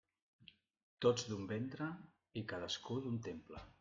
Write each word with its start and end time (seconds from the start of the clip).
Tots 1.05 1.27
d'un 1.31 1.45
ventre, 1.51 1.91
i 2.43 2.47
cadascú 2.53 2.99
d'un 3.05 3.21
temple. 3.29 3.63